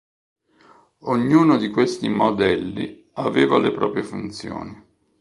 Ognuno 1.03 1.57
di 1.57 1.69
questi 1.69 2.09
"modelli" 2.09 3.11
aveva 3.17 3.59
le 3.59 3.71
proprie 3.71 4.01
funzioni. 4.01 4.83